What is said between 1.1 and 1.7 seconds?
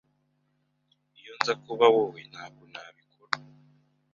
Iyo nza